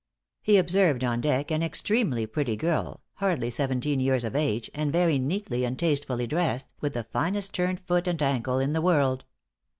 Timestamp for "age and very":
4.35-5.19